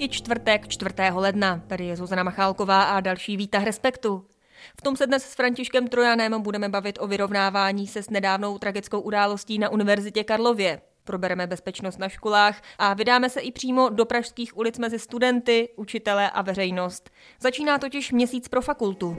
Je 0.00 0.08
čtvrtek 0.08 0.68
4. 0.68 0.94
ledna, 1.12 1.62
tady 1.66 1.84
je 1.84 1.96
Zuzana 1.96 2.22
Machálková 2.22 2.82
a 2.82 3.00
další 3.00 3.36
výtah 3.36 3.64
Respektu. 3.64 4.24
V 4.78 4.82
tom 4.82 4.96
se 4.96 5.06
dnes 5.06 5.30
s 5.30 5.34
Františkem 5.34 5.88
Trojanem 5.88 6.42
budeme 6.42 6.68
bavit 6.68 6.98
o 7.00 7.06
vyrovnávání 7.06 7.86
se 7.86 8.02
s 8.02 8.10
nedávnou 8.10 8.58
tragickou 8.58 9.00
událostí 9.00 9.58
na 9.58 9.68
Univerzitě 9.68 10.24
Karlově. 10.24 10.80
Probereme 11.04 11.46
bezpečnost 11.46 11.98
na 11.98 12.08
školách 12.08 12.62
a 12.78 12.94
vydáme 12.94 13.30
se 13.30 13.40
i 13.40 13.52
přímo 13.52 13.88
do 13.88 14.04
pražských 14.04 14.56
ulic 14.56 14.78
mezi 14.78 14.98
studenty, 14.98 15.68
učitele 15.76 16.30
a 16.30 16.42
veřejnost. 16.42 17.10
Začíná 17.40 17.78
totiž 17.78 18.12
měsíc 18.12 18.48
pro 18.48 18.62
fakultu. 18.62 19.16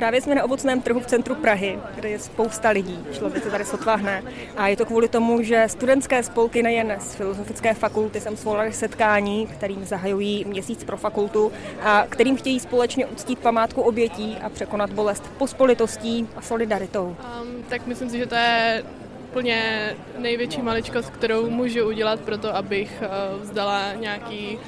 Právě 0.00 0.20
jsme 0.20 0.34
na 0.34 0.44
ovocném 0.44 0.82
trhu 0.82 1.00
v 1.00 1.06
centru 1.06 1.34
Prahy, 1.34 1.78
kde 1.94 2.08
je 2.08 2.18
spousta 2.18 2.70
lidí. 2.70 2.98
Člověk 3.12 3.44
se 3.44 3.50
tady 3.50 3.64
sotváhne. 3.64 4.22
A 4.56 4.68
je 4.68 4.76
to 4.76 4.86
kvůli 4.86 5.08
tomu, 5.08 5.42
že 5.42 5.64
studentské 5.66 6.22
spolky 6.22 6.62
nejen 6.62 6.96
z 7.00 7.14
Filozofické 7.14 7.74
fakulty 7.74 8.20
sem 8.20 8.36
svolali 8.36 8.72
setkání, 8.72 9.46
kterým 9.46 9.84
zahajují 9.84 10.44
měsíc 10.44 10.84
pro 10.84 10.96
fakultu 10.96 11.52
a 11.82 12.06
kterým 12.08 12.36
chtějí 12.36 12.60
společně 12.60 13.06
uctít 13.06 13.38
památku 13.38 13.82
obětí 13.82 14.36
a 14.42 14.48
překonat 14.48 14.90
bolest 14.90 15.30
pospolitostí 15.38 16.28
a 16.36 16.42
solidaritou. 16.42 17.16
Um, 17.42 17.64
tak 17.68 17.86
myslím 17.86 18.10
si, 18.10 18.18
že 18.18 18.26
to 18.26 18.34
je 18.34 18.84
úplně 19.30 19.90
největší 20.18 20.62
maličkost, 20.62 21.10
kterou 21.10 21.50
můžu 21.50 21.86
udělat 21.86 22.20
pro 22.20 22.38
to, 22.38 22.56
abych 22.56 23.02
uh, 23.02 23.42
vzdala 23.42 23.92
nějaký 23.94 24.58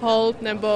hold 0.00 0.42
nebo 0.42 0.68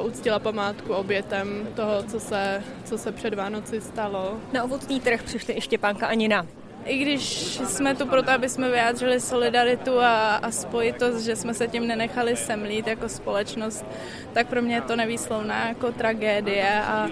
uh, 0.00 0.06
uctila 0.06 0.38
památku 0.38 0.92
obětem 0.92 1.68
toho, 1.76 2.02
co 2.02 2.20
se, 2.20 2.62
co 2.84 2.98
se 2.98 3.12
před 3.12 3.34
Vánoci 3.34 3.80
stalo. 3.80 4.34
Na 4.52 4.64
ovocný 4.64 5.00
trh 5.00 5.22
přišli 5.22 5.54
i 5.56 5.60
Štěpánka 5.60 6.06
a 6.06 6.14
Nina. 6.14 6.46
I 6.84 6.98
když 6.98 7.24
jsme 7.66 7.94
tu 7.94 8.06
proto, 8.06 8.30
aby 8.30 8.48
jsme 8.48 8.70
vyjádřili 8.70 9.20
solidaritu 9.20 10.00
a, 10.00 10.36
a 10.36 10.50
spojitost, 10.50 11.24
že 11.24 11.36
jsme 11.36 11.54
se 11.54 11.68
tím 11.68 11.86
nenechali 11.86 12.36
semlít 12.36 12.86
jako 12.86 13.08
společnost, 13.08 13.84
tak 14.32 14.48
pro 14.48 14.62
mě 14.62 14.74
je 14.74 14.80
to 14.80 14.96
nevýslovná 14.96 15.68
jako 15.68 15.92
tragédie 15.92 16.82
a 16.82 17.08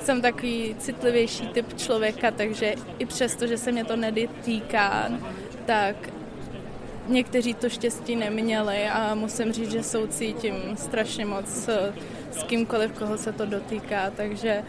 jsem 0.00 0.22
takový 0.22 0.74
citlivější 0.78 1.48
typ 1.48 1.78
člověka, 1.78 2.30
takže 2.30 2.74
i 2.98 3.06
přesto, 3.06 3.46
že 3.46 3.58
se 3.58 3.72
mě 3.72 3.84
to 3.84 3.96
nedotýká, 3.96 5.10
tak 5.66 5.96
Někteří 7.10 7.54
to 7.54 7.68
štěstí 7.68 8.16
neměli 8.16 8.88
a 8.88 9.14
musím 9.14 9.52
říct, 9.52 9.70
že 9.70 9.82
soucítím 9.82 10.54
strašně 10.76 11.26
moc 11.26 11.46
s 12.32 12.42
kýmkoliv, 12.46 12.92
koho 12.92 13.18
se 13.18 13.32
to 13.32 13.46
dotýká, 13.46 14.10
takže 14.16 14.64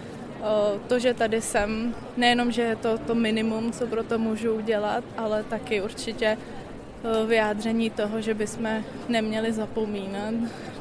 to, 0.87 0.99
že 0.99 1.13
tady 1.13 1.41
jsem, 1.41 1.95
nejenom, 2.17 2.51
že 2.51 2.61
je 2.61 2.75
to 2.75 2.97
to 2.97 3.15
minimum, 3.15 3.71
co 3.71 3.87
pro 3.87 4.03
to 4.03 4.19
můžu 4.19 4.53
udělat, 4.53 5.03
ale 5.17 5.43
taky 5.43 5.81
určitě 5.81 6.37
vyjádření 7.27 7.89
toho, 7.89 8.21
že 8.21 8.33
bychom 8.33 8.83
neměli 9.09 9.53
zapomínat 9.53 10.33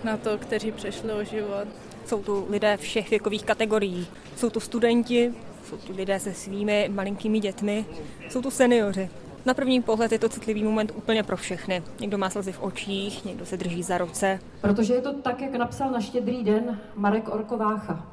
na 0.05 0.16
to, 0.16 0.38
kteří 0.38 0.72
přešli 0.72 1.12
o 1.12 1.25
život. 1.25 1.69
Jsou 2.06 2.22
tu 2.22 2.47
lidé 2.50 2.77
všech 2.77 3.11
věkových 3.11 3.44
kategorií. 3.44 4.06
Jsou 4.36 4.50
tu 4.50 4.61
studenti, 4.61 5.34
jsou 5.69 5.77
tu 5.77 5.97
lidé 5.97 6.20
se 6.20 6.34
svými 6.34 6.91
malinkými 6.92 7.41
dětmi, 7.41 7.86
jsou 8.31 8.42
tu 8.42 8.50
seniori. 8.50 9.08
Na 9.47 9.55
první 9.55 9.83
pohled 9.83 10.13
je 10.13 10.19
to 10.19 10.29
citlivý 10.29 10.65
moment 10.65 10.93
úplně 10.97 11.23
pro 11.23 11.37
všechny. 11.37 11.83
Někdo 12.01 12.19
má 12.19 12.31
slzy 12.31 12.53
v 12.53 12.63
očích, 12.63 13.25
někdo 13.25 13.47
se 13.47 13.57
drží 13.57 13.83
za 13.83 13.99
ruce. 13.99 14.39
Protože 14.61 14.95
je 14.95 15.01
to 15.01 15.13
tak, 15.13 15.41
jak 15.41 15.55
napsal 15.55 15.91
na 15.91 16.01
štědrý 16.01 16.45
den 16.45 16.81
Marek 16.97 17.34
Orkovácha, 17.34 18.06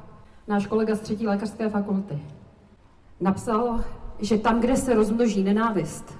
náš 0.48 0.66
kolega 0.66 0.94
z 0.94 1.00
třetí 1.00 1.26
lékařské 1.26 1.68
fakulty. 1.68 2.18
Napsal, 3.20 3.84
že 4.20 4.38
tam, 4.38 4.60
kde 4.60 4.76
se 4.76 4.94
rozmnoží 4.94 5.42
nenávist, 5.42 6.14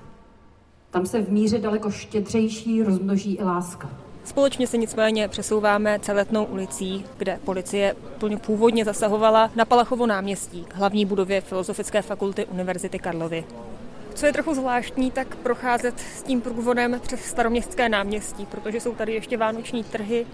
tam 0.91 1.07
se 1.07 1.21
v 1.21 1.31
míře 1.31 1.59
daleko 1.59 1.91
štědřejší 1.91 2.83
rozmnoží 2.83 3.35
i 3.35 3.45
láska. 3.45 3.91
Společně 4.25 4.67
se 4.67 4.77
nicméně 4.77 5.29
přesouváme 5.29 5.99
celetnou 5.99 6.45
ulicí, 6.45 7.05
kde 7.17 7.39
policie 7.45 7.97
plně 8.19 8.37
původně 8.37 8.85
zasahovala 8.85 9.51
na 9.57 9.65
Palachovo 9.65 10.07
náměstí, 10.07 10.67
hlavní 10.75 11.07
budově 11.07 11.41
Filozofické 11.41 12.03
fakulty 12.03 12.47
Univerzity 12.47 12.99
Karlovy. 12.99 13.45
Co 14.19 14.27
je 14.27 14.33
trochu 14.33 14.55
zvláštní, 14.55 15.11
tak 15.11 15.37
procházet 15.37 16.01
s 16.01 16.23
tím 16.23 16.41
průvodem 16.41 17.01
přes 17.03 17.25
staroměstské 17.25 17.89
náměstí, 17.89 18.47
protože 18.47 18.81
jsou 18.81 18.95
tady 18.95 19.13
ještě 19.13 19.37
vánoční 19.37 19.85
trhy, 19.85 20.27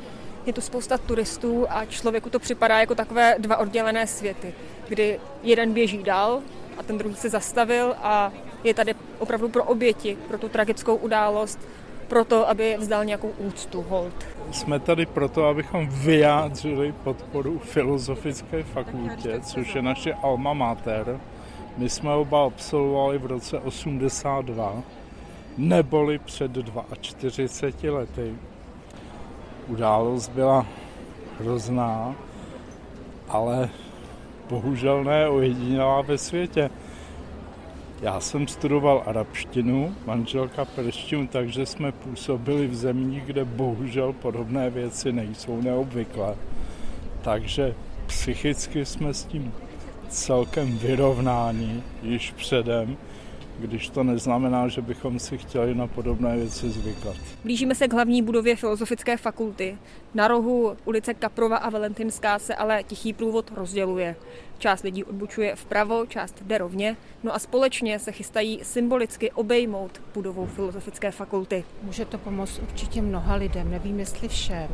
je 0.46 0.52
tu 0.52 0.60
spousta 0.60 0.98
turistů 0.98 1.66
a 1.68 1.84
člověku 1.84 2.30
to 2.30 2.38
připadá 2.38 2.80
jako 2.80 2.94
takové 2.94 3.34
dva 3.38 3.56
oddělené 3.56 4.06
světy, 4.06 4.54
kdy 4.88 5.20
jeden 5.42 5.72
běží 5.72 6.02
dál 6.02 6.40
a 6.78 6.82
ten 6.82 6.98
druhý 6.98 7.14
se 7.14 7.28
zastavil 7.28 7.94
a 8.02 8.32
je 8.64 8.74
tady 8.74 8.94
opravdu 9.18 9.48
pro 9.48 9.64
oběti, 9.64 10.18
pro 10.28 10.38
tu 10.38 10.48
tragickou 10.48 10.94
událost, 10.96 11.58
proto, 12.08 12.48
aby 12.48 12.76
vzdal 12.78 13.04
nějakou 13.04 13.32
úctu, 13.38 13.84
hold. 13.88 14.26
Jsme 14.50 14.80
tady 14.80 15.06
proto, 15.06 15.44
abychom 15.44 15.88
vyjádřili 15.88 16.94
podporu 17.04 17.58
Filozofické 17.58 18.62
fakultě, 18.62 19.40
což 19.40 19.74
je 19.74 19.82
naše 19.82 20.14
alma 20.14 20.52
mater, 20.52 21.20
my 21.76 21.88
jsme 21.88 22.14
oba 22.14 22.44
absolvovali 22.44 23.18
v 23.18 23.26
roce 23.26 23.58
82, 23.58 24.82
neboli 25.56 26.18
před 26.18 26.52
42 27.00 27.98
lety. 27.98 28.34
Událost 29.66 30.28
byla 30.28 30.66
hrozná, 31.40 32.14
ale 33.28 33.70
bohužel 34.48 35.04
ne 35.04 35.28
ojedinělá 35.28 36.02
ve 36.02 36.18
světě. 36.18 36.70
Já 38.02 38.20
jsem 38.20 38.48
studoval 38.48 39.02
arabštinu, 39.06 39.94
manželka 40.06 40.64
perštinu, 40.64 41.26
takže 41.26 41.66
jsme 41.66 41.92
působili 41.92 42.66
v 42.66 42.74
zemích, 42.74 43.24
kde 43.24 43.44
bohužel 43.44 44.12
podobné 44.12 44.70
věci 44.70 45.12
nejsou 45.12 45.62
neobvyklé. 45.62 46.34
Takže 47.22 47.74
psychicky 48.06 48.84
jsme 48.84 49.14
s 49.14 49.24
tím 49.24 49.52
celkem 50.14 50.78
vyrovnání 50.78 51.82
již 52.02 52.30
předem, 52.30 52.96
když 53.58 53.88
to 53.88 54.02
neznamená, 54.02 54.68
že 54.68 54.82
bychom 54.82 55.18
si 55.18 55.38
chtěli 55.38 55.74
na 55.74 55.86
podobné 55.86 56.36
věci 56.36 56.70
zvykat. 56.70 57.16
Blížíme 57.44 57.74
se 57.74 57.88
k 57.88 57.92
hlavní 57.92 58.22
budově 58.22 58.56
Filozofické 58.56 59.16
fakulty. 59.16 59.78
Na 60.14 60.28
rohu 60.28 60.76
ulice 60.84 61.14
Kaprova 61.14 61.56
a 61.56 61.70
Valentinská 61.70 62.38
se 62.38 62.54
ale 62.54 62.82
tichý 62.82 63.12
průvod 63.12 63.52
rozděluje. 63.56 64.16
Část 64.58 64.82
lidí 64.82 65.04
odbučuje 65.04 65.56
vpravo, 65.56 66.06
část 66.06 66.42
jde 66.42 66.58
rovně, 66.58 66.96
no 67.22 67.34
a 67.34 67.38
společně 67.38 67.98
se 67.98 68.12
chystají 68.12 68.60
symbolicky 68.62 69.30
obejmout 69.30 70.02
budovou 70.14 70.46
Filozofické 70.46 71.10
fakulty. 71.10 71.64
Může 71.82 72.04
to 72.04 72.18
pomoct 72.18 72.58
určitě 72.58 73.02
mnoha 73.02 73.34
lidem, 73.34 73.70
nevím 73.70 74.00
jestli 74.00 74.28
všem, 74.28 74.68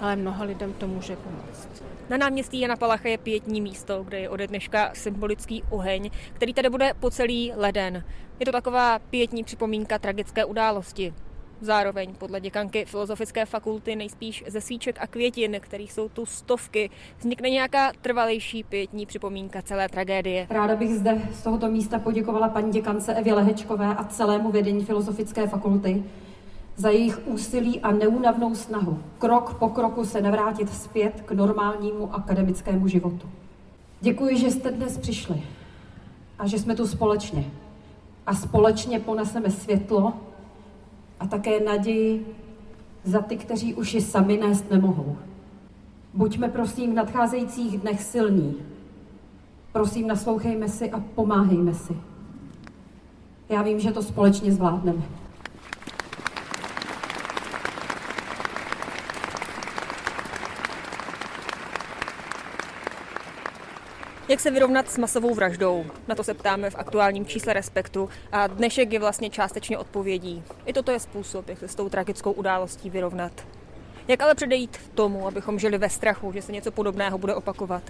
ale 0.00 0.16
mnoha 0.16 0.44
lidem 0.44 0.72
to 0.72 0.86
může 0.88 1.16
pomoct. 1.16 1.68
Na 2.10 2.16
náměstí 2.16 2.60
Jana 2.60 2.76
Palacha 2.76 3.08
je 3.08 3.18
pětní 3.18 3.60
místo, 3.60 4.04
kde 4.04 4.20
je 4.20 4.28
ode 4.28 4.46
dneška 4.46 4.90
symbolický 4.94 5.62
oheň, 5.70 6.10
který 6.32 6.54
tady 6.54 6.70
bude 6.70 6.92
po 7.00 7.10
celý 7.10 7.52
leden. 7.56 8.04
Je 8.40 8.46
to 8.46 8.52
taková 8.52 8.98
pětní 8.98 9.44
připomínka 9.44 9.98
tragické 9.98 10.44
události. 10.44 11.14
Zároveň 11.60 12.14
podle 12.14 12.40
děkanky 12.40 12.84
Filozofické 12.84 13.46
fakulty 13.46 13.96
nejspíš 13.96 14.44
ze 14.46 14.60
svíček 14.60 14.98
a 15.00 15.06
květin, 15.06 15.56
kterých 15.60 15.92
jsou 15.92 16.08
tu 16.08 16.26
stovky, 16.26 16.90
vznikne 17.18 17.50
nějaká 17.50 17.92
trvalejší 18.00 18.64
pětní 18.64 19.06
připomínka 19.06 19.62
celé 19.62 19.88
tragédie. 19.88 20.46
Ráda 20.50 20.76
bych 20.76 20.94
zde 20.94 21.20
z 21.32 21.42
tohoto 21.42 21.68
místa 21.68 21.98
poděkovala 21.98 22.48
paní 22.48 22.72
děkance 22.72 23.14
Evě 23.14 23.34
Lehečkové 23.34 23.86
a 23.86 24.04
celému 24.04 24.50
vedení 24.50 24.84
Filozofické 24.84 25.46
fakulty 25.46 26.04
za 26.76 26.90
jejich 26.90 27.20
úsilí 27.26 27.80
a 27.80 27.92
neúnavnou 27.92 28.54
snahu 28.54 28.98
krok 29.18 29.54
po 29.54 29.68
kroku 29.68 30.04
se 30.04 30.20
navrátit 30.20 30.74
zpět 30.74 31.22
k 31.26 31.32
normálnímu 31.32 32.14
akademickému 32.14 32.88
životu. 32.88 33.28
Děkuji, 34.00 34.38
že 34.38 34.50
jste 34.50 34.70
dnes 34.70 34.98
přišli 34.98 35.42
a 36.38 36.46
že 36.46 36.58
jsme 36.58 36.74
tu 36.74 36.86
společně. 36.86 37.44
A 38.26 38.34
společně 38.34 39.00
poneseme 39.00 39.50
světlo 39.50 40.12
a 41.20 41.26
také 41.26 41.60
naději 41.60 42.36
za 43.04 43.20
ty, 43.20 43.36
kteří 43.36 43.74
už 43.74 43.94
ji 43.94 44.00
sami 44.00 44.36
nést 44.36 44.70
nemohou. 44.70 45.16
Buďme 46.14 46.48
prosím 46.48 46.92
v 46.92 46.94
nadcházejících 46.94 47.78
dnech 47.78 48.02
silní. 48.02 48.54
Prosím, 49.72 50.06
naslouchejme 50.06 50.68
si 50.68 50.90
a 50.90 51.02
pomáhejme 51.14 51.74
si. 51.74 51.96
Já 53.48 53.62
vím, 53.62 53.80
že 53.80 53.92
to 53.92 54.02
společně 54.02 54.52
zvládneme. 54.52 55.02
Jak 64.28 64.40
se 64.40 64.50
vyrovnat 64.50 64.90
s 64.90 64.98
masovou 64.98 65.34
vraždou? 65.34 65.84
Na 66.08 66.14
to 66.14 66.24
se 66.24 66.34
ptáme 66.34 66.70
v 66.70 66.74
aktuálním 66.78 67.26
čísle 67.26 67.52
Respektu 67.52 68.08
a 68.32 68.46
dnešek 68.46 68.92
je 68.92 68.98
vlastně 68.98 69.30
částečně 69.30 69.78
odpovědí. 69.78 70.42
I 70.64 70.72
toto 70.72 70.90
je 70.90 71.00
způsob, 71.00 71.48
jak 71.48 71.58
se 71.58 71.68
s 71.68 71.74
tou 71.74 71.88
tragickou 71.88 72.32
událostí 72.32 72.90
vyrovnat. 72.90 73.32
Jak 74.08 74.22
ale 74.22 74.34
předejít 74.34 74.78
tomu, 74.94 75.26
abychom 75.26 75.58
žili 75.58 75.78
ve 75.78 75.88
strachu, 75.88 76.32
že 76.32 76.42
se 76.42 76.52
něco 76.52 76.70
podobného 76.70 77.18
bude 77.18 77.34
opakovat? 77.34 77.82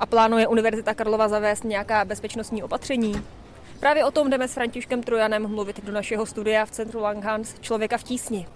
A 0.00 0.06
plánuje 0.06 0.46
Univerzita 0.46 0.94
Karlova 0.94 1.28
zavést 1.28 1.64
nějaká 1.64 2.04
bezpečnostní 2.04 2.62
opatření? 2.62 3.22
Právě 3.80 4.04
o 4.04 4.10
tom 4.10 4.30
jdeme 4.30 4.48
s 4.48 4.54
Františkem 4.54 5.02
Trojanem 5.02 5.48
mluvit 5.48 5.84
do 5.84 5.92
našeho 5.92 6.26
studia 6.26 6.66
v 6.66 6.70
centru 6.70 7.00
Langhans 7.00 7.54
Člověka 7.60 7.98
v 7.98 8.02
tísni. 8.02 8.46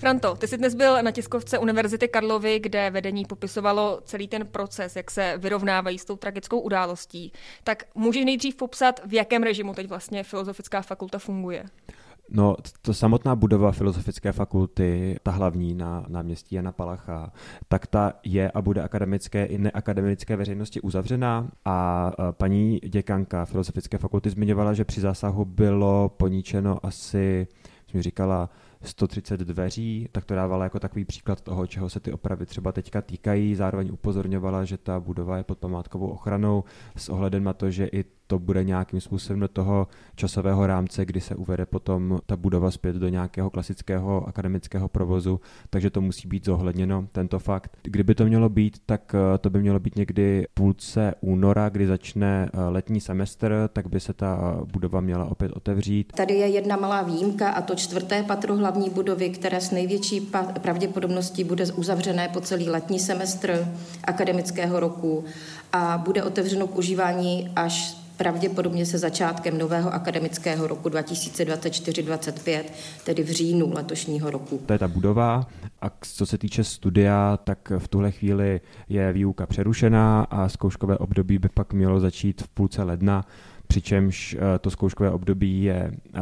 Franto, 0.00 0.34
ty 0.34 0.48
jsi 0.48 0.56
dnes 0.56 0.74
byl 0.74 1.02
na 1.02 1.10
tiskovce 1.10 1.58
Univerzity 1.58 2.08
Karlovy, 2.08 2.60
kde 2.60 2.90
vedení 2.90 3.24
popisovalo 3.24 4.00
celý 4.04 4.28
ten 4.28 4.46
proces, 4.46 4.96
jak 4.96 5.10
se 5.10 5.34
vyrovnávají 5.38 5.98
s 5.98 6.04
tou 6.04 6.16
tragickou 6.16 6.60
událostí. 6.60 7.32
Tak 7.64 7.84
můžeš 7.94 8.24
nejdřív 8.24 8.56
popsat, 8.56 9.00
v 9.06 9.14
jakém 9.14 9.42
režimu 9.42 9.74
teď 9.74 9.88
vlastně 9.88 10.22
Filozofická 10.22 10.82
fakulta 10.82 11.18
funguje? 11.18 11.64
No, 12.30 12.56
to 12.82 12.94
samotná 12.94 13.36
budova 13.36 13.72
Filozofické 13.72 14.32
fakulty, 14.32 15.16
ta 15.22 15.30
hlavní 15.30 15.74
na 15.74 16.04
náměstí 16.08 16.54
Jana 16.54 16.72
Palacha, 16.72 17.32
tak 17.68 17.86
ta 17.86 18.12
je 18.24 18.50
a 18.50 18.62
bude 18.62 18.82
akademické 18.82 19.44
i 19.44 19.58
neakademické 19.58 20.36
veřejnosti 20.36 20.80
uzavřená 20.80 21.50
a 21.64 22.10
paní 22.30 22.78
děkanka 22.78 23.44
Filozofické 23.44 23.98
fakulty 23.98 24.30
zmiňovala, 24.30 24.74
že 24.74 24.84
při 24.84 25.00
zásahu 25.00 25.44
bylo 25.44 26.08
poničeno 26.08 26.86
asi, 26.86 27.46
mi 27.94 28.02
říkala, 28.02 28.50
130 28.82 29.40
dveří, 29.40 30.08
tak 30.12 30.24
to 30.24 30.34
dávala 30.34 30.64
jako 30.64 30.80
takový 30.80 31.04
příklad 31.04 31.40
toho, 31.40 31.66
čeho 31.66 31.90
se 31.90 32.00
ty 32.00 32.12
opravy 32.12 32.46
třeba 32.46 32.72
teďka 32.72 33.02
týkají. 33.02 33.54
Zároveň 33.54 33.92
upozorňovala, 33.92 34.64
že 34.64 34.78
ta 34.78 35.00
budova 35.00 35.36
je 35.36 35.44
pod 35.44 35.58
památkovou 35.58 36.08
ochranou 36.08 36.64
s 36.96 37.08
ohledem 37.08 37.44
na 37.44 37.52
to, 37.52 37.70
že 37.70 37.86
i 37.86 38.04
to 38.30 38.38
bude 38.38 38.64
nějakým 38.64 39.00
způsobem 39.00 39.40
do 39.40 39.48
toho 39.48 39.86
časového 40.14 40.66
rámce, 40.66 41.04
kdy 41.04 41.20
se 41.20 41.34
uvede 41.34 41.66
potom 41.66 42.18
ta 42.26 42.36
budova 42.36 42.70
zpět 42.70 42.96
do 42.96 43.08
nějakého 43.08 43.50
klasického 43.50 44.28
akademického 44.28 44.88
provozu, 44.88 45.40
takže 45.70 45.90
to 45.90 46.00
musí 46.00 46.28
být 46.28 46.44
zohledněno, 46.44 47.06
tento 47.12 47.38
fakt. 47.38 47.76
Kdyby 47.82 48.14
to 48.14 48.24
mělo 48.24 48.48
být, 48.48 48.78
tak 48.86 49.14
eh, 49.14 49.38
to 49.38 49.50
by 49.50 49.60
mělo 49.60 49.80
být 49.80 49.96
někdy 49.96 50.46
půlce 50.54 51.14
února, 51.20 51.68
kdy 51.68 51.86
začne 51.86 52.50
eh, 52.52 52.60
letní 52.60 53.00
semestr, 53.00 53.70
tak 53.72 53.86
by 53.86 54.00
se 54.00 54.12
ta 54.12 54.60
budova 54.72 55.00
měla 55.00 55.24
opět 55.24 55.52
otevřít. 55.52 56.12
Tady 56.16 56.34
je 56.34 56.48
jedna 56.48 56.76
malá 56.76 57.02
výjimka 57.02 57.50
a 57.50 57.62
to 57.62 57.74
čtvrté 57.74 58.22
patro 58.22 58.56
hlavní 58.56 58.90
budovy, 58.90 59.30
které 59.30 59.60
s 59.60 59.70
největší 59.70 60.30
pravděpodobností 60.62 61.44
bude 61.44 61.64
uzavřené 61.72 62.28
po 62.28 62.40
celý 62.40 62.70
letní 62.70 62.98
semestr 62.98 63.68
akademického 64.04 64.80
roku 64.80 65.24
a 65.72 65.98
bude 65.98 66.22
otevřeno 66.22 66.66
k 66.66 66.78
užívání 66.78 67.52
až 67.56 68.00
pravděpodobně 68.20 68.86
se 68.86 68.98
začátkem 68.98 69.58
nového 69.58 69.94
akademického 69.94 70.66
roku 70.66 70.88
2024-2025, 70.88 72.62
tedy 73.04 73.22
v 73.22 73.30
říjnu 73.30 73.72
letošního 73.74 74.30
roku. 74.30 74.60
To 74.66 74.72
je 74.72 74.78
ta 74.78 74.88
budova 74.88 75.46
a 75.82 75.90
co 76.00 76.26
se 76.26 76.38
týče 76.38 76.64
studia, 76.64 77.38
tak 77.44 77.72
v 77.78 77.88
tuhle 77.88 78.10
chvíli 78.10 78.60
je 78.88 79.12
výuka 79.12 79.46
přerušená 79.46 80.22
a 80.30 80.48
zkouškové 80.48 80.98
období 80.98 81.38
by 81.38 81.48
pak 81.48 81.72
mělo 81.72 82.00
začít 82.00 82.42
v 82.42 82.48
půlce 82.48 82.82
ledna 82.82 83.24
přičemž 83.70 84.36
eh, 84.38 84.58
to 84.58 84.70
zkouškové 84.70 85.10
období 85.10 85.62
je 85.62 85.92
eh, 86.14 86.20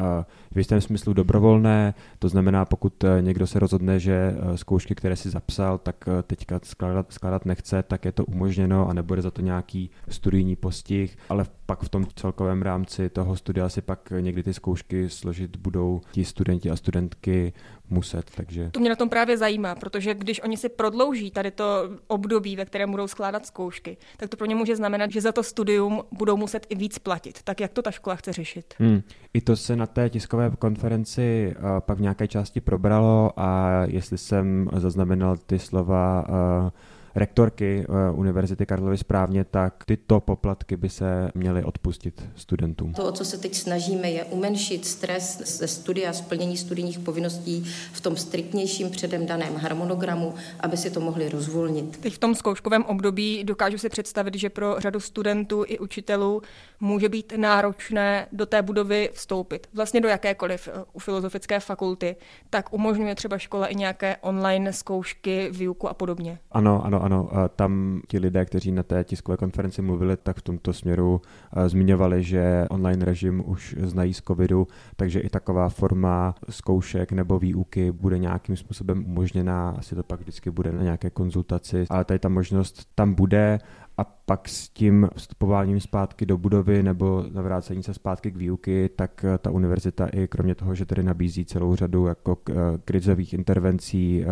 v 0.50 0.58
jistém 0.58 0.80
smyslu 0.80 1.12
dobrovolné, 1.12 1.94
to 2.18 2.28
znamená, 2.28 2.64
pokud 2.64 3.04
eh, 3.04 3.22
někdo 3.22 3.46
se 3.46 3.58
rozhodne, 3.58 4.00
že 4.00 4.34
zkoušky, 4.54 4.94
které 4.94 5.16
si 5.16 5.30
zapsal, 5.30 5.78
tak 5.78 5.96
teďka 6.22 6.60
skládat, 6.62 7.12
skládat 7.12 7.44
nechce, 7.44 7.82
tak 7.82 8.04
je 8.04 8.12
to 8.12 8.24
umožněno 8.24 8.88
a 8.88 8.92
nebude 8.92 9.22
za 9.22 9.30
to 9.30 9.42
nějaký 9.42 9.90
studijní 10.08 10.56
postih, 10.56 11.16
ale 11.28 11.44
pak 11.66 11.82
v 11.82 11.88
tom 11.88 12.06
celkovém 12.16 12.62
rámci 12.62 13.08
toho 13.08 13.36
studia 13.36 13.68
si 13.68 13.82
pak 13.82 14.12
někdy 14.20 14.42
ty 14.42 14.54
zkoušky 14.54 15.10
složit 15.10 15.56
budou 15.56 16.00
ti 16.12 16.24
studenti 16.24 16.70
a 16.70 16.76
studentky 16.76 17.52
muset. 17.90 18.30
Takže... 18.34 18.70
To 18.70 18.80
mě 18.80 18.88
na 18.88 18.96
tom 18.96 19.08
právě 19.08 19.38
zajímá, 19.38 19.74
protože 19.74 20.14
když 20.14 20.42
oni 20.42 20.56
si 20.56 20.68
prodlouží 20.68 21.30
tady 21.30 21.50
to 21.50 21.90
období, 22.06 22.56
ve 22.56 22.64
kterém 22.64 22.90
budou 22.90 23.06
skládat 23.06 23.46
zkoušky, 23.46 23.96
tak 24.16 24.28
to 24.28 24.36
pro 24.36 24.46
ně 24.46 24.54
může 24.54 24.76
znamenat, 24.76 25.12
že 25.12 25.20
za 25.20 25.32
to 25.32 25.42
studium 25.42 26.02
budou 26.12 26.36
muset 26.36 26.66
i 26.68 26.74
víc 26.74 26.98
platit. 26.98 27.42
Tak 27.42 27.60
jak 27.60 27.72
to 27.72 27.82
ta 27.82 27.90
škola 27.90 28.16
chce 28.16 28.32
řešit? 28.32 28.74
Hmm. 28.78 29.02
I 29.34 29.40
to 29.40 29.56
se 29.56 29.76
na 29.76 29.86
té 29.86 30.10
tiskové 30.10 30.37
konferenci 30.58 31.54
uh, 31.58 31.80
pak 31.80 31.98
v 31.98 32.00
nějaké 32.00 32.28
části 32.28 32.60
probralo 32.60 33.32
a 33.36 33.68
jestli 33.86 34.18
jsem 34.18 34.68
zaznamenal 34.72 35.36
ty 35.36 35.58
slova 35.58 36.24
uh, 36.28 36.70
rektorky 37.18 37.86
eh, 37.88 38.10
Univerzity 38.12 38.66
Karlovy 38.66 38.98
správně, 38.98 39.44
tak 39.44 39.84
tyto 39.84 40.20
poplatky 40.20 40.76
by 40.76 40.88
se 40.88 41.30
měly 41.34 41.64
odpustit 41.64 42.28
studentům. 42.36 42.92
To, 42.92 43.04
o 43.04 43.12
co 43.12 43.24
se 43.24 43.38
teď 43.38 43.54
snažíme, 43.54 44.10
je 44.10 44.24
umenšit 44.24 44.84
stres 44.84 45.58
ze 45.58 45.68
studia, 45.68 46.12
splnění 46.12 46.56
studijních 46.56 46.98
povinností 46.98 47.64
v 47.92 48.00
tom 48.00 48.16
striktnějším 48.16 48.90
předem 48.90 49.26
daném 49.26 49.56
harmonogramu, 49.56 50.34
aby 50.60 50.76
si 50.76 50.90
to 50.90 51.00
mohli 51.00 51.28
rozvolnit. 51.28 51.96
Teď 51.96 52.14
v 52.14 52.18
tom 52.18 52.34
zkouškovém 52.34 52.84
období 52.84 53.44
dokážu 53.44 53.78
si 53.78 53.88
představit, 53.88 54.34
že 54.34 54.50
pro 54.50 54.74
řadu 54.78 55.00
studentů 55.00 55.64
i 55.66 55.78
učitelů 55.78 56.42
může 56.80 57.08
být 57.08 57.32
náročné 57.36 58.26
do 58.32 58.46
té 58.46 58.62
budovy 58.62 59.10
vstoupit. 59.12 59.66
Vlastně 59.74 60.00
do 60.00 60.08
jakékoliv 60.08 60.68
eh, 60.68 60.84
u 60.92 60.98
filozofické 60.98 61.60
fakulty, 61.60 62.16
tak 62.50 62.72
umožňuje 62.72 63.14
třeba 63.14 63.38
škola 63.38 63.66
i 63.66 63.74
nějaké 63.74 64.16
online 64.20 64.72
zkoušky, 64.72 65.48
výuku 65.50 65.88
a 65.88 65.94
podobně. 65.94 66.38
Ano, 66.52 66.84
ano, 66.84 67.02
ano, 67.02 67.07
tam 67.56 68.00
ti 68.08 68.18
lidé, 68.18 68.44
kteří 68.44 68.72
na 68.72 68.82
té 68.82 69.04
tiskové 69.04 69.36
konferenci 69.36 69.82
mluvili, 69.82 70.16
tak 70.16 70.36
v 70.36 70.42
tomto 70.42 70.72
směru 70.72 71.20
zmiňovali, 71.66 72.22
že 72.22 72.66
online 72.70 73.04
režim 73.04 73.42
už 73.46 73.76
znají 73.78 74.14
z 74.14 74.22
covidu, 74.22 74.66
takže 74.96 75.20
i 75.20 75.28
taková 75.28 75.68
forma 75.68 76.34
zkoušek 76.50 77.12
nebo 77.12 77.38
výuky 77.38 77.92
bude 77.92 78.18
nějakým 78.18 78.56
způsobem 78.56 79.04
umožněná, 79.06 79.74
asi 79.78 79.94
to 79.94 80.02
pak 80.02 80.20
vždycky 80.20 80.50
bude 80.50 80.72
na 80.72 80.82
nějaké 80.82 81.10
konzultaci, 81.10 81.84
ale 81.90 82.04
tady 82.04 82.18
ta 82.18 82.28
možnost 82.28 82.88
tam 82.94 83.14
bude 83.14 83.58
a 83.98 84.04
pak 84.04 84.48
s 84.48 84.68
tím 84.68 85.08
vstupováním 85.16 85.80
zpátky 85.80 86.26
do 86.26 86.38
budovy 86.38 86.82
nebo 86.82 87.24
navrácení 87.32 87.82
se 87.82 87.94
zpátky 87.94 88.30
k 88.30 88.36
výuky, 88.36 88.90
tak 88.96 89.24
ta 89.38 89.50
univerzita 89.50 90.06
i 90.06 90.28
kromě 90.28 90.54
toho, 90.54 90.74
že 90.74 90.86
tedy 90.86 91.02
nabízí 91.02 91.44
celou 91.44 91.76
řadu 91.76 92.06
jako 92.06 92.38
krizových 92.84 93.34
intervencí, 93.34 94.24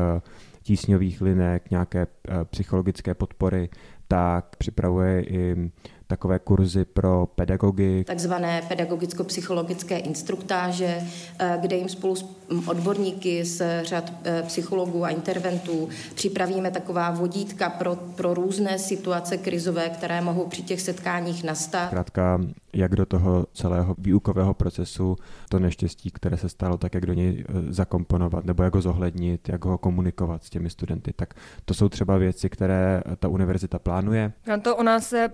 tísňových 0.66 1.20
linek, 1.20 1.70
nějaké 1.70 2.06
eh, 2.06 2.44
psychologické 2.44 3.14
podpory, 3.14 3.68
tak 4.08 4.56
připravuje 4.56 5.22
i 5.22 5.70
takové 6.06 6.38
kurzy 6.38 6.84
pro 6.84 7.26
pedagogy. 7.26 8.04
Takzvané 8.04 8.62
pedagogicko-psychologické 8.68 9.98
instruktáže, 9.98 11.02
eh, 11.38 11.58
kde 11.60 11.76
jim 11.76 11.88
spolu 11.88 12.16
s 12.16 12.24
odborníky 12.66 13.44
z 13.44 13.84
řad 13.84 14.12
eh, 14.24 14.42
psychologů 14.42 15.04
a 15.04 15.08
interventů 15.08 15.88
připravíme 16.14 16.70
taková 16.70 17.10
vodítka 17.10 17.70
pro, 17.70 17.96
pro 17.96 18.34
různé 18.34 18.78
situace 18.78 19.36
krizové, 19.36 19.88
které 19.88 20.20
mohou 20.20 20.46
při 20.46 20.62
těch 20.62 20.80
setkáních 20.80 21.44
nastat. 21.44 21.90
Krátka, 21.90 22.40
jak 22.72 22.96
do 22.96 23.06
toho 23.06 23.46
celého 23.52 23.94
výukového 23.98 24.54
procesu 24.54 25.16
to 25.48 25.58
neštěstí, 25.58 26.10
které 26.10 26.36
se 26.36 26.48
stalo, 26.48 26.76
tak 26.76 26.94
jak 26.94 27.06
do 27.06 27.12
něj 27.12 27.44
eh, 27.48 27.72
zakomponovat, 27.72 28.44
nebo 28.44 28.62
jak 28.62 28.74
ho 28.74 28.80
zohlednit, 28.80 29.48
jak 29.48 29.64
ho 29.64 29.78
komunikovat 29.78 30.44
s 30.44 30.50
těmi 30.50 30.70
studenty. 30.70 31.12
Tak 31.16 31.34
to 31.64 31.74
jsou 31.74 31.88
třeba 31.88 32.16
věci, 32.16 32.48
které 32.48 33.02
ta 33.18 33.28
univerzita 33.28 33.78
plánuje. 33.78 34.32
to 34.62 34.76
o 34.76 34.82
nás 34.82 35.08
se 35.08 35.30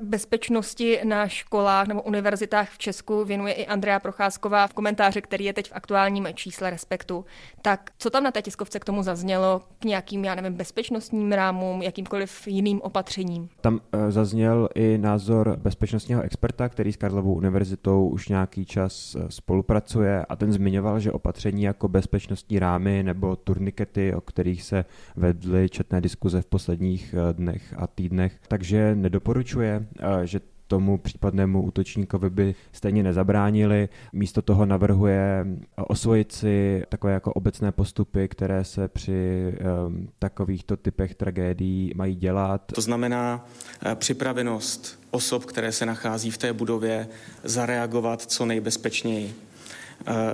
bezpečnosti 0.63 1.01
na 1.05 1.29
školách 1.29 1.87
nebo 1.87 2.03
univerzitách 2.03 2.71
v 2.71 2.79
Česku 2.79 3.25
věnuje 3.25 3.53
i 3.53 3.67
Andrea 3.67 4.01
Procházková 4.01 4.67
v 4.67 4.75
komentáři, 4.75 5.23
který 5.23 5.45
je 5.45 5.53
teď 5.53 5.69
v 5.71 5.73
aktuálním 5.75 6.29
čísle 6.35 6.71
Respektu. 6.71 7.25
Tak 7.63 7.91
co 7.99 8.11
tam 8.11 8.25
na 8.25 8.31
té 8.31 8.43
tiskovce 8.43 8.79
k 8.79 8.85
tomu 8.85 9.03
zaznělo? 9.03 9.63
K 9.79 9.85
nějakým, 9.85 10.25
já 10.25 10.35
nevím, 10.35 10.55
bezpečnostním 10.55 11.33
rámům, 11.33 11.83
jakýmkoliv 11.83 12.47
jiným 12.47 12.81
opatřením? 12.81 13.49
Tam 13.61 13.75
uh, 13.75 14.11
zazněl 14.11 14.69
i 14.75 14.99
názor 14.99 15.57
bezpečnostního 15.63 16.23
experta, 16.23 16.69
který 16.69 16.93
s 16.93 16.97
Karlovou 16.97 17.35
univerzitou 17.35 18.09
už 18.09 18.29
nějaký 18.29 18.65
čas 18.65 19.15
uh, 19.15 19.23
spolupracuje 19.29 20.25
a 20.29 20.37
ten 20.37 20.53
zmiňoval, 20.53 21.01
že 21.01 21.13
opatření 21.13 21.63
jako 21.63 21.89
bezpečnostní 21.89 22.59
rámy 22.59 23.03
nebo 23.03 23.37
turnikety, 23.37 24.15
o 24.15 24.21
kterých 24.21 24.63
se 24.63 24.85
vedly 25.17 25.69
četné 25.69 26.01
diskuze 26.01 26.43
v 26.43 26.47
posledních 26.47 27.15
uh, 27.15 27.33
dnech 27.33 27.75
a 27.77 27.87
týdnech, 27.87 28.39
takže 28.49 28.95
nedoporučuje, 28.95 29.87
že 30.25 30.41
tomu 30.73 30.99
případnému 30.99 31.63
útočníkovi 31.63 32.31
by 32.31 32.55
stejně 32.73 33.03
nezabránili. 33.03 33.89
Místo 34.13 34.43
toho 34.43 34.67
navrhuje 34.67 35.47
osvojit 35.77 36.33
si 36.33 36.83
takové 36.89 37.13
jako 37.13 37.33
obecné 37.33 37.73
postupy, 37.73 38.29
které 38.29 38.65
se 38.65 38.89
při 38.89 39.53
um, 39.87 40.09
takovýchto 40.19 40.77
typech 40.77 41.15
tragédií 41.15 41.93
mají 41.97 42.15
dělat. 42.15 42.73
To 42.75 42.81
znamená 42.81 43.47
uh, 43.87 43.95
připravenost 43.95 45.01
osob, 45.11 45.45
které 45.45 45.73
se 45.73 45.87
nachází 45.87 46.31
v 46.31 46.39
té 46.39 46.53
budově, 46.53 47.09
zareagovat 47.45 48.23
co 48.23 48.47
nejbezpečněji. 48.47 49.35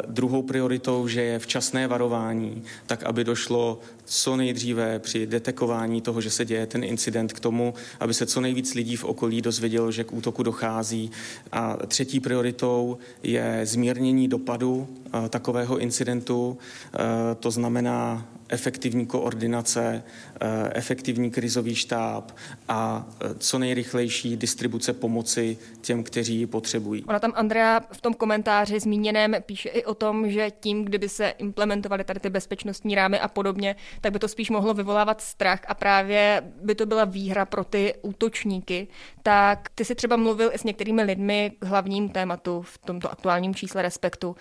Druhou 0.07 0.43
prioritou, 0.43 1.09
že 1.09 1.23
je 1.23 1.38
včasné 1.38 1.87
varování, 1.87 2.62
tak 2.87 3.03
aby 3.03 3.25
došlo 3.25 3.81
co 4.05 4.37
nejdříve 4.37 4.99
při 4.99 5.27
detekování 5.27 6.00
toho, 6.00 6.21
že 6.21 6.31
se 6.31 6.45
děje 6.45 6.67
ten 6.67 6.85
incident 6.85 7.33
k 7.33 7.41
tomu, 7.41 7.75
aby 8.00 8.15
se 8.15 8.27
co 8.27 8.41
nejvíc 8.41 8.75
lidí 8.75 8.97
v 8.97 9.05
okolí 9.05 9.43
dozvědělo, 9.43 9.93
že 9.93 10.05
k 10.05 10.12
útoku 10.12 10.43
dochází. 10.43 11.11
A 11.53 11.77
třetí 11.87 12.21
prioritou 12.21 12.99
je 13.23 13.61
zmírnění 13.65 14.29
dopadu 14.29 14.88
takového 15.29 15.79
incidentu, 15.79 16.59
to 17.41 17.50
znamená 17.50 18.29
efektivní 18.49 19.07
koordinace, 19.07 20.02
eh, 20.40 20.71
efektivní 20.75 21.31
krizový 21.31 21.75
štáb 21.75 22.33
a 22.69 23.07
eh, 23.21 23.35
co 23.38 23.59
nejrychlejší 23.59 24.37
distribuce 24.37 24.93
pomoci 24.93 25.59
těm, 25.81 26.02
kteří 26.02 26.35
ji 26.35 26.47
potřebují. 26.47 27.05
Ona 27.05 27.19
tam 27.19 27.33
Andrea 27.37 27.81
v 27.93 28.00
tom 28.00 28.14
komentáři 28.14 28.81
zmíněném 28.81 29.37
píše 29.47 29.69
i 29.69 29.85
o 29.85 29.95
tom, 29.95 30.31
že 30.31 30.50
tím, 30.61 30.85
kdyby 30.85 31.09
se 31.09 31.28
implementovaly 31.28 32.05
tady 32.05 32.21
ty 32.21 32.31
bezpečnostní 32.31 32.95
rámy 32.95 33.21
a 33.21 33.28
podobně, 33.28 33.76
tak 34.00 34.12
by 34.12 34.19
to 34.19 34.28
spíš 34.28 34.50
mohlo 34.50 34.75
vyvolávat 34.75 35.21
strach 35.21 35.61
a 35.69 35.75
právě 35.75 36.43
by 36.62 36.75
to 36.75 36.87
byla 36.87 37.05
výhra 37.05 37.45
pro 37.45 37.64
ty 37.64 37.95
útočníky. 38.02 38.88
Tak 39.23 39.69
ty 39.75 39.85
si 39.85 39.95
třeba 39.95 40.17
mluvil 40.17 40.50
i 40.52 40.59
s 40.59 40.64
některými 40.64 41.02
lidmi 41.02 41.52
k 41.59 41.64
hlavním 41.64 42.09
tématu 42.09 42.62
v 42.62 42.78
tomto 42.78 43.11
aktuálním 43.11 43.55
čísle 43.55 43.83
Respektu. 43.83 44.37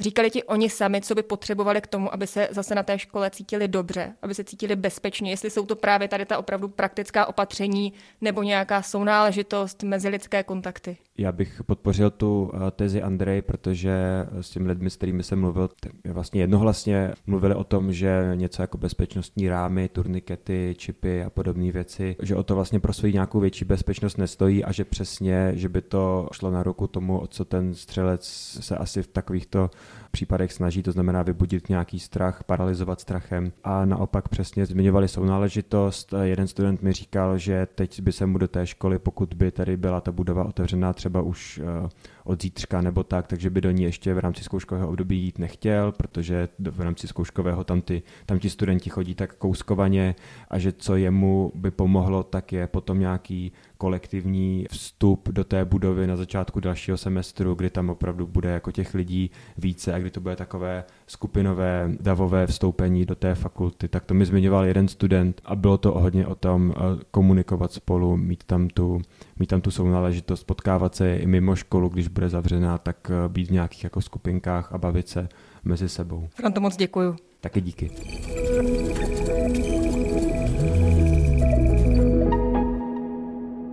Říkali 0.00 0.30
ti 0.30 0.42
oni 0.42 0.70
sami, 0.70 1.00
co 1.00 1.14
by 1.14 1.22
potřebovali 1.22 1.80
k 1.80 1.86
tomu, 1.86 2.14
aby 2.14 2.26
se 2.26 2.48
zase 2.50 2.74
na 2.74 2.82
té 2.82 2.98
škole 2.98 3.30
cítili 3.30 3.68
dobře, 3.68 4.14
aby 4.22 4.34
se 4.34 4.44
cítili 4.44 4.76
bezpečně, 4.76 5.30
jestli 5.30 5.50
jsou 5.50 5.66
to 5.66 5.76
právě 5.76 6.08
tady 6.08 6.26
ta 6.26 6.38
opravdu 6.38 6.68
praktická 6.68 7.26
opatření 7.26 7.92
nebo 8.20 8.42
nějaká 8.42 8.82
sounáležitost, 8.82 9.82
mezilidské 9.82 10.42
kontakty. 10.42 10.96
Já 11.18 11.32
bych 11.32 11.62
podpořil 11.66 12.10
tu 12.10 12.52
eh, 12.54 12.70
tezi 12.70 13.02
Andrej, 13.02 13.42
protože 13.42 13.92
s 14.40 14.50
těmi 14.50 14.68
lidmi, 14.68 14.90
s 14.90 14.96
kterými 14.96 15.22
jsem 15.22 15.40
mluvil, 15.40 15.70
vlastně 16.04 16.40
jednohlasně 16.40 17.12
mluvili 17.26 17.54
o 17.54 17.64
tom, 17.64 17.92
že 17.92 18.32
něco 18.34 18.62
jako 18.62 18.78
bezpečnostní 18.78 19.48
rámy, 19.48 19.88
turnikety, 19.88 20.74
čipy 20.78 21.24
a 21.24 21.30
podobné 21.30 21.72
věci, 21.72 22.16
že 22.22 22.36
o 22.36 22.42
to 22.42 22.54
vlastně 22.54 22.80
pro 22.80 22.92
svou 22.92 23.08
nějakou 23.08 23.40
větší 23.40 23.64
bezpečnost 23.64 24.18
nestojí 24.18 24.64
a 24.64 24.72
že 24.72 24.84
přesně, 24.84 25.52
že 25.54 25.68
by 25.68 25.82
to 25.82 26.28
šlo 26.32 26.50
na 26.50 26.62
ruku 26.62 26.86
tomu, 26.86 27.20
o 27.20 27.26
co 27.26 27.44
ten 27.44 27.74
střelec 27.74 28.24
se 28.60 28.76
asi 28.76 29.02
v 29.02 29.06
takovýchto 29.06 29.70
případech 30.10 30.52
snaží, 30.52 30.82
to 30.82 30.92
znamená 30.92 31.22
vybudit 31.22 31.68
nějaký 31.68 32.00
strach, 32.00 32.44
paralizovat 32.44 33.00
strachem. 33.00 33.52
A 33.64 33.84
naopak 33.84 34.28
přesně 34.28 34.66
zmiňovali 34.66 35.08
sounáležitost. 35.08 36.14
Jeden 36.22 36.46
student 36.46 36.82
mi 36.82 36.92
říkal, 36.92 37.38
že 37.38 37.66
teď 37.74 38.00
by 38.00 38.12
se 38.12 38.26
mu 38.26 38.38
do 38.38 38.48
té 38.48 38.66
školy, 38.66 38.98
pokud 38.98 39.34
by 39.34 39.50
tady 39.50 39.76
byla 39.76 40.00
ta 40.00 40.12
budova 40.12 40.44
otevřená 40.44 40.92
třeba 40.92 41.22
už 41.22 41.60
eh, 41.64 41.88
od 42.26 42.42
zítřka 42.42 42.80
nebo 42.80 43.04
tak, 43.04 43.26
takže 43.26 43.50
by 43.50 43.60
do 43.60 43.70
ní 43.70 43.82
ještě 43.82 44.14
v 44.14 44.18
rámci 44.18 44.44
zkouškového 44.44 44.88
období 44.88 45.18
jít 45.18 45.38
nechtěl, 45.38 45.92
protože 45.92 46.48
v 46.58 46.80
rámci 46.80 47.08
zkouškového 47.08 47.64
tam, 47.64 47.80
ty, 47.80 48.02
tam 48.26 48.38
ti 48.38 48.50
studenti 48.50 48.90
chodí 48.90 49.14
tak 49.14 49.34
kouskovaně 49.34 50.14
a 50.50 50.58
že 50.58 50.72
co 50.72 50.96
jemu 50.96 51.52
by 51.54 51.70
pomohlo, 51.70 52.22
tak 52.22 52.52
je 52.52 52.66
potom 52.66 53.00
nějaký 53.00 53.52
kolektivní 53.78 54.66
vstup 54.70 55.28
do 55.28 55.44
té 55.44 55.64
budovy 55.64 56.06
na 56.06 56.16
začátku 56.16 56.60
dalšího 56.60 56.96
semestru, 56.96 57.54
kdy 57.54 57.70
tam 57.70 57.90
opravdu 57.90 58.26
bude 58.26 58.50
jako 58.50 58.72
těch 58.72 58.94
lidí 58.94 59.30
více 59.58 59.94
a 59.94 59.98
kdy 59.98 60.10
to 60.10 60.20
bude 60.20 60.36
takové 60.36 60.84
skupinové 61.06 61.90
davové 62.00 62.46
vstoupení 62.46 63.04
do 63.06 63.14
té 63.14 63.34
fakulty. 63.34 63.88
Tak 63.88 64.04
to 64.04 64.14
mi 64.14 64.26
zmiňoval 64.26 64.64
jeden 64.64 64.88
student 64.88 65.40
a 65.44 65.56
bylo 65.56 65.78
to 65.78 65.92
hodně 65.92 66.26
o 66.26 66.34
tom 66.34 66.74
eh, 66.76 67.04
komunikovat 67.10 67.72
spolu, 67.72 68.16
mít 68.16 68.44
tam 68.44 68.68
tu, 68.68 69.02
mít 69.38 69.46
tam 69.46 69.60
tu 69.60 69.70
sounáležitost, 69.70 70.44
potkávat 70.44 70.94
se 70.94 71.16
i 71.16 71.26
mimo 71.26 71.56
školu, 71.56 71.88
když 71.88 72.08
bude 72.16 72.28
zavřená, 72.28 72.78
tak 72.78 73.10
eh, 73.10 73.28
být 73.28 73.48
v 73.48 73.52
nějakých 73.52 73.84
jako 73.84 74.00
skupinkách 74.00 74.72
a 74.72 74.78
bavit 74.78 75.08
se 75.08 75.28
mezi 75.64 75.88
sebou. 75.88 76.28
Franto, 76.34 76.60
moc 76.60 76.76
děkuju. 76.76 77.16
Taky 77.40 77.60
díky. 77.60 77.90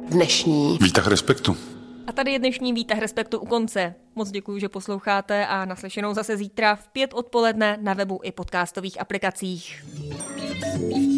Dnešní 0.09 0.77
výtah 0.81 1.07
respektu. 1.07 1.57
A 2.07 2.11
tady 2.11 2.31
je 2.31 2.39
dnešní 2.39 2.73
výtah 2.73 2.99
respektu 2.99 3.39
u 3.39 3.45
konce. 3.45 3.95
Moc 4.15 4.31
děkuji, 4.31 4.59
že 4.59 4.69
posloucháte 4.69 5.47
a 5.47 5.65
naslyšenou 5.65 6.13
zase 6.13 6.37
zítra 6.37 6.75
v 6.75 6.87
pět 6.87 7.13
odpoledne 7.13 7.77
na 7.81 7.93
webu 7.93 8.19
i 8.23 8.31
podcastových 8.31 9.01
aplikacích. 9.01 9.83
thank 10.73 11.07
you 11.07 11.12